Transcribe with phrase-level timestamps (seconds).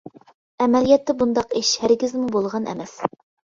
[0.65, 2.99] ئەمەلىيەتتە بۇنداق ئىش ھەرگىزمۇ بولغان ئەمەس.